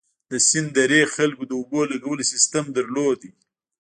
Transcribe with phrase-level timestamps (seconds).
[0.31, 3.19] د سند درې خلکو د اوبو لګولو سیستم درلود.